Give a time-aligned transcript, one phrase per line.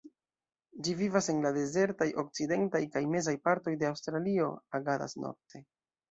[0.85, 4.47] Ĝi vivas en la dezertaj okcidentaj kaj mezaj partoj de Aŭstralio,
[4.79, 5.63] agadas nokte.